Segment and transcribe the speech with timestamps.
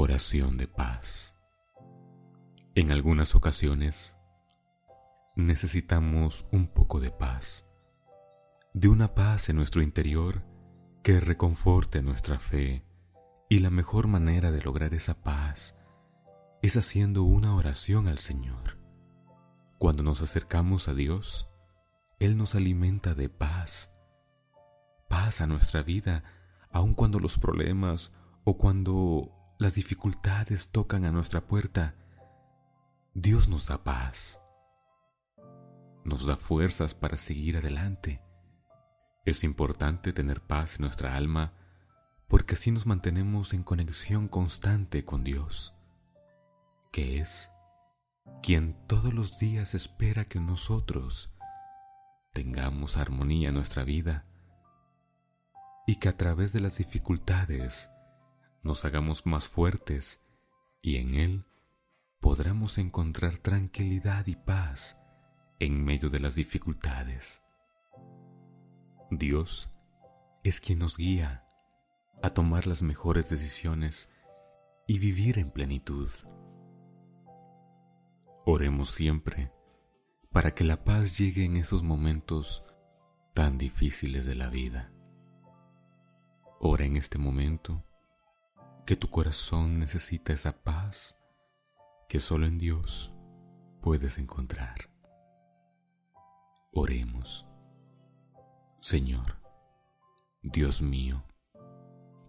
[0.00, 1.34] Oración de paz.
[2.76, 4.14] En algunas ocasiones
[5.34, 7.66] necesitamos un poco de paz,
[8.74, 10.44] de una paz en nuestro interior
[11.02, 12.84] que reconforte nuestra fe
[13.48, 15.76] y la mejor manera de lograr esa paz
[16.62, 18.78] es haciendo una oración al Señor.
[19.78, 21.50] Cuando nos acercamos a Dios,
[22.20, 23.90] Él nos alimenta de paz,
[25.08, 26.22] paz a nuestra vida,
[26.70, 28.12] aun cuando los problemas
[28.44, 31.96] o cuando las dificultades tocan a nuestra puerta,
[33.14, 34.40] Dios nos da paz,
[36.04, 38.22] nos da fuerzas para seguir adelante.
[39.24, 41.54] Es importante tener paz en nuestra alma
[42.28, 45.74] porque así nos mantenemos en conexión constante con Dios,
[46.92, 47.50] que es
[48.42, 51.32] quien todos los días espera que nosotros
[52.32, 54.24] tengamos armonía en nuestra vida
[55.84, 57.90] y que a través de las dificultades
[58.62, 60.20] nos hagamos más fuertes
[60.82, 61.44] y en Él
[62.20, 64.96] podremos encontrar tranquilidad y paz
[65.58, 67.42] en medio de las dificultades.
[69.10, 69.70] Dios
[70.44, 71.46] es quien nos guía
[72.22, 74.08] a tomar las mejores decisiones
[74.86, 76.08] y vivir en plenitud.
[78.44, 79.52] Oremos siempre
[80.30, 82.64] para que la paz llegue en esos momentos
[83.34, 84.92] tan difíciles de la vida.
[86.60, 87.84] Ora en este momento
[88.88, 91.20] que tu corazón necesita esa paz
[92.08, 93.12] que solo en Dios
[93.82, 94.88] puedes encontrar.
[96.72, 97.46] Oremos.
[98.80, 99.42] Señor,
[100.42, 101.22] Dios mío,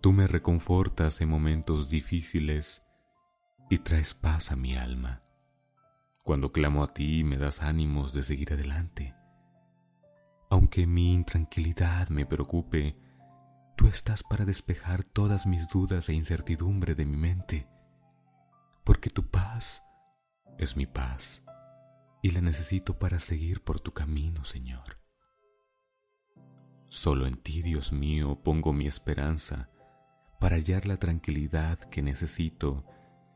[0.01, 2.83] tú me reconfortas en momentos difíciles
[3.69, 5.23] y traes paz a mi alma.
[6.25, 9.15] Cuando clamo a ti me das ánimos de seguir adelante.
[10.49, 12.97] Aunque mi intranquilidad me preocupe,
[13.79, 17.69] Tú estás para despejar todas mis dudas e incertidumbre de mi mente,
[18.83, 19.83] porque tu paz
[20.57, 21.43] es mi paz
[22.21, 24.99] y la necesito para seguir por tu camino, Señor.
[26.89, 29.69] Solo en ti, Dios mío, pongo mi esperanza
[30.41, 32.83] para hallar la tranquilidad que necesito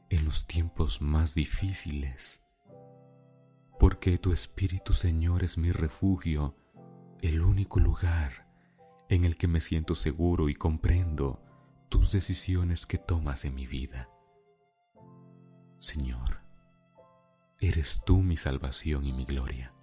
[0.09, 2.43] en los tiempos más difíciles.
[3.79, 6.57] Porque tu Espíritu, Señor, es mi refugio,
[7.21, 8.42] el único lugar
[9.13, 11.41] en el que me siento seguro y comprendo
[11.89, 14.09] tus decisiones que tomas en mi vida.
[15.79, 16.41] Señor,
[17.59, 19.73] eres tú mi salvación y mi gloria.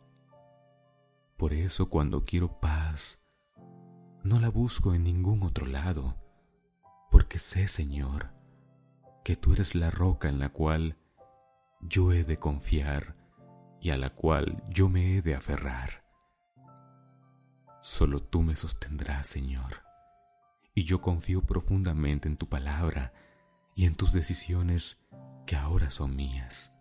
[1.37, 3.21] Por eso cuando quiero paz,
[4.25, 6.17] no la busco en ningún otro lado,
[7.11, 8.33] porque sé, Señor,
[9.25, 10.99] que tú eres la roca en la cual
[11.81, 13.17] yo he de confiar
[13.81, 16.10] y a la cual yo me he de aferrar.
[17.83, 19.83] Solo tú me sostendrás, Señor,
[20.75, 23.15] y yo confío profundamente en tu palabra
[23.75, 24.99] y en tus decisiones
[25.47, 26.73] que ahora son mías.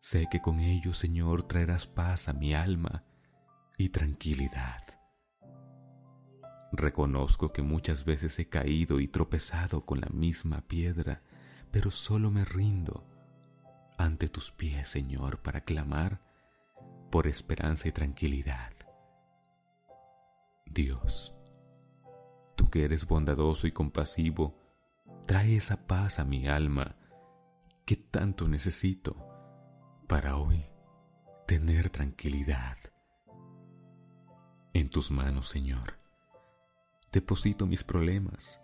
[0.00, 3.04] Sé que con ellos, Señor, traerás paz a mi alma
[3.76, 4.82] y tranquilidad.
[6.72, 11.22] Reconozco que muchas veces he caído y tropezado con la misma piedra,
[11.70, 13.06] pero solo me rindo
[13.96, 16.20] ante tus pies, Señor, para clamar
[17.10, 18.72] por esperanza y tranquilidad.
[20.72, 21.34] Dios,
[22.56, 24.58] tú que eres bondadoso y compasivo,
[25.26, 26.96] trae esa paz a mi alma
[27.84, 29.16] que tanto necesito
[30.06, 30.64] para hoy
[31.46, 32.76] tener tranquilidad.
[34.74, 35.96] En tus manos, Señor,
[37.12, 38.60] deposito mis problemas.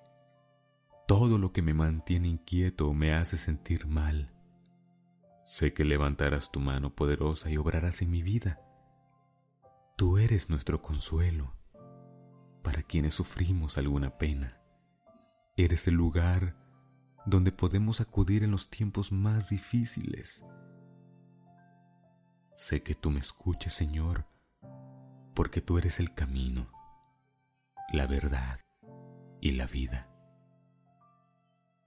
[1.09, 4.33] Todo lo que me mantiene inquieto me hace sentir mal.
[5.45, 8.61] Sé que levantarás tu mano poderosa y obrarás en mi vida.
[9.97, 11.55] Tú eres nuestro consuelo
[12.65, 14.59] para quienes sufrimos alguna pena.
[15.57, 16.57] Eres el lugar
[17.27, 20.43] donde podemos acudir en los tiempos más difíciles.
[22.57, 24.27] Sé que tú me escuchas, Señor,
[25.35, 26.73] porque tú eres el camino,
[27.93, 28.59] la verdad
[29.41, 30.11] y la vida.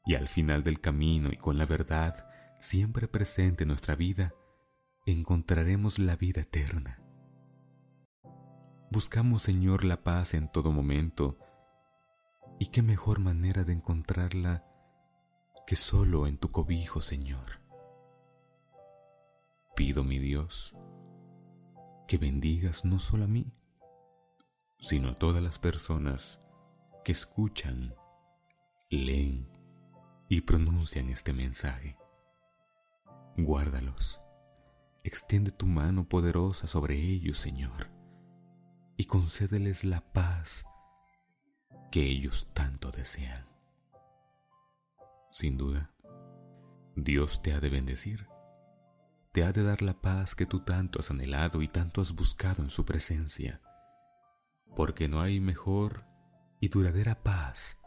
[0.06, 4.34] Y al final del camino y con la verdad siempre presente en nuestra vida,
[5.06, 7.07] encontraremos la vida eterna
[8.90, 11.38] Buscamos, Señor, la paz en todo momento.
[12.58, 14.66] ¿Y qué mejor manera de encontrarla
[15.66, 17.60] que solo en tu cobijo, Señor?
[19.76, 20.74] Pido, mi Dios,
[22.08, 23.52] que bendigas no solo a mí,
[24.80, 26.40] sino a todas las personas
[27.04, 27.94] que escuchan,
[28.90, 29.50] leen
[30.30, 31.98] y pronuncian este mensaje.
[33.36, 34.22] Guárdalos.
[35.04, 37.97] Extiende tu mano poderosa sobre ellos, Señor
[38.98, 40.66] y concédeles la paz
[41.92, 43.48] que ellos tanto desean.
[45.32, 45.92] Sin duda,
[46.96, 48.28] Dios te ha de bendecir,
[49.32, 52.64] te ha de dar la paz que tú tanto has anhelado y tanto has buscado
[52.64, 53.62] en su presencia,
[54.76, 56.06] porque no hay mejor
[56.60, 57.78] y duradera paz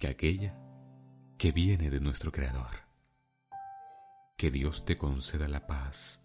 [0.00, 0.58] que aquella
[1.38, 2.82] que viene de nuestro Creador.
[4.36, 6.20] Que Dios te conceda la paz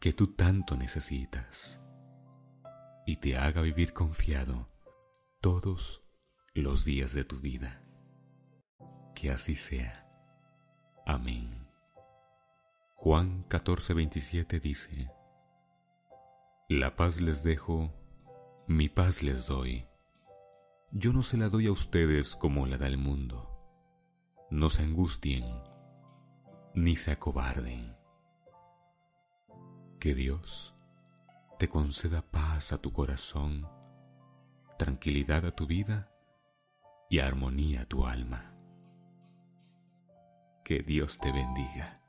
[0.00, 1.80] que tú tanto necesitas
[3.06, 4.68] y te haga vivir confiado
[5.40, 6.02] todos
[6.54, 7.82] los días de tu vida.
[9.14, 10.06] Que así sea.
[11.06, 11.48] Amén.
[12.96, 15.08] Juan 14:27 dice,
[16.68, 17.94] La paz les dejo,
[18.66, 19.86] mi paz les doy.
[20.90, 23.52] Yo no se la doy a ustedes como la da el mundo.
[24.50, 25.44] No se angustien,
[26.74, 27.96] ni se acobarden.
[30.00, 30.75] Que Dios
[31.58, 33.66] te conceda paz a tu corazón,
[34.78, 36.10] tranquilidad a tu vida
[37.08, 38.54] y armonía a tu alma.
[40.64, 42.02] Que Dios te bendiga.